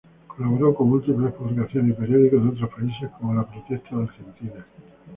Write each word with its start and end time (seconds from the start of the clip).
Colaboró 0.27 0.73
con 0.73 0.89
múltiples 0.89 1.31
publicaciones 1.33 1.91
y 1.91 2.01
periódicos 2.01 2.41
de 2.41 2.49
otros 2.49 2.71
países, 2.71 3.11
como 3.19 3.35
"La 3.35 3.45
Protesta" 3.45 3.95
de 3.95 4.01
Argentina. 4.01 4.65